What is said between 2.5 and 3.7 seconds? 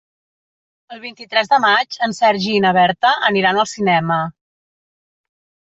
i na Berta aniran